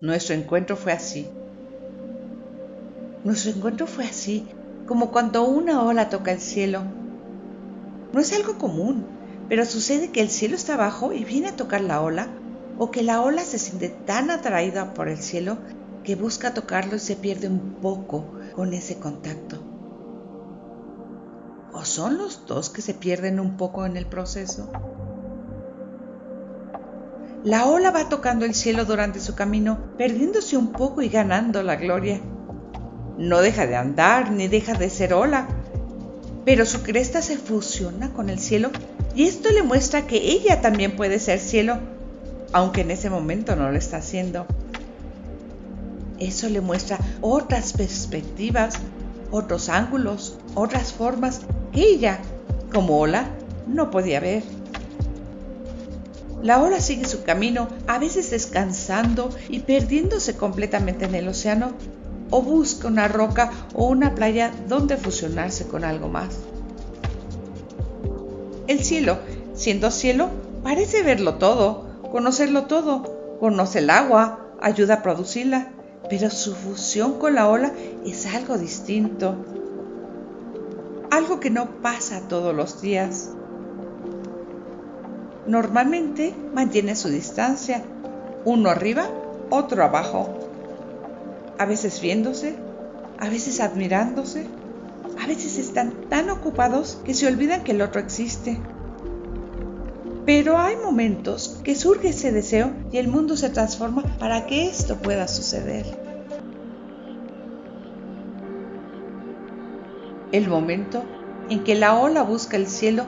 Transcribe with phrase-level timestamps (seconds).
[0.00, 1.28] Nuestro encuentro fue así.
[3.22, 4.46] Nuestro encuentro fue así,
[4.86, 6.82] como cuando una ola toca el cielo.
[8.12, 9.06] No es algo común,
[9.48, 12.28] pero sucede que el cielo está abajo y viene a tocar la ola,
[12.76, 15.58] o que la ola se siente tan atraída por el cielo
[16.02, 19.58] que busca tocarlo y se pierde un poco con ese contacto.
[21.72, 24.70] ¿O son los dos que se pierden un poco en el proceso?
[27.44, 31.76] La ola va tocando el cielo durante su camino, perdiéndose un poco y ganando la
[31.76, 32.18] gloria.
[33.18, 35.46] No deja de andar ni deja de ser ola,
[36.46, 38.70] pero su cresta se fusiona con el cielo
[39.14, 41.76] y esto le muestra que ella también puede ser cielo,
[42.54, 44.46] aunque en ese momento no lo está haciendo.
[46.18, 48.76] Eso le muestra otras perspectivas,
[49.30, 51.42] otros ángulos, otras formas
[51.74, 52.20] que ella,
[52.72, 53.28] como ola,
[53.66, 54.53] no podía ver.
[56.44, 61.72] La ola sigue su camino, a veces descansando y perdiéndose completamente en el océano,
[62.28, 66.34] o busca una roca o una playa donde fusionarse con algo más.
[68.66, 69.16] El cielo,
[69.54, 70.28] siendo cielo,
[70.62, 75.72] parece verlo todo, conocerlo todo, conoce el agua, ayuda a producirla,
[76.10, 77.72] pero su fusión con la ola
[78.04, 79.34] es algo distinto,
[81.10, 83.30] algo que no pasa todos los días.
[85.46, 87.84] Normalmente mantiene su distancia,
[88.44, 89.08] uno arriba,
[89.50, 90.38] otro abajo,
[91.58, 92.56] a veces viéndose,
[93.18, 94.46] a veces admirándose,
[95.22, 98.60] a veces están tan ocupados que se olvidan que el otro existe.
[100.24, 104.96] Pero hay momentos que surge ese deseo y el mundo se transforma para que esto
[104.96, 105.84] pueda suceder.
[110.32, 111.04] El momento
[111.50, 113.04] en que la ola busca el cielo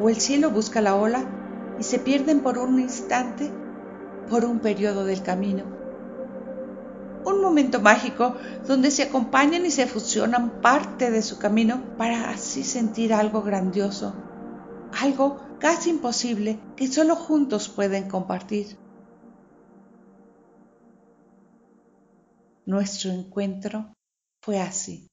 [0.00, 1.39] o el cielo busca la ola
[1.80, 3.50] y se pierden por un instante,
[4.28, 5.64] por un periodo del camino.
[7.24, 8.36] Un momento mágico
[8.66, 14.12] donde se acompañan y se fusionan parte de su camino para así sentir algo grandioso,
[14.92, 18.76] algo casi imposible que solo juntos pueden compartir.
[22.66, 23.94] Nuestro encuentro
[24.42, 25.08] fue así.